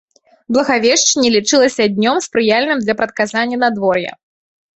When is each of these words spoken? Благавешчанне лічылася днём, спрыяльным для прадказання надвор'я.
Благавешчанне 0.55 1.29
лічылася 1.35 1.83
днём, 1.99 2.17
спрыяльным 2.27 2.77
для 2.87 2.97
прадказання 3.03 3.57
надвор'я. 3.67 4.11